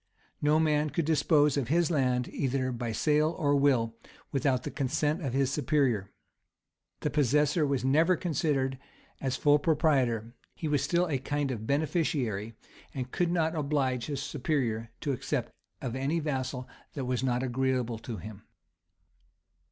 []No 0.41 0.59
man 0.59 0.89
could 0.89 1.05
dispose 1.05 1.57
of 1.57 1.67
his 1.67 1.91
land, 1.91 2.27
either 2.29 2.71
by 2.71 2.91
sale 2.91 3.35
or 3.37 3.53
will, 3.55 3.93
without 4.31 4.63
the 4.63 4.71
consent 4.71 5.21
of 5.23 5.33
his 5.33 5.51
superior. 5.53 6.09
The 7.01 7.11
possessor 7.11 7.67
was 7.67 7.85
never 7.85 8.15
considered 8.15 8.79
as 9.19 9.35
full 9.35 9.59
proprietor; 9.59 10.33
he 10.55 10.67
was 10.67 10.81
still 10.81 11.05
a 11.07 11.19
kind 11.19 11.51
of 11.51 11.67
beneficiary; 11.67 12.55
and 12.95 13.11
could 13.11 13.29
not 13.31 13.53
oblige 13.53 14.07
his 14.07 14.23
superior 14.23 14.89
to 15.01 15.11
accept 15.11 15.51
of 15.83 15.95
any 15.95 16.17
vassal 16.19 16.67
that 16.95 17.05
was 17.05 17.21
not 17.23 17.43
agreeable 17.43 17.99
to 17.99 18.17
him. 18.17 18.41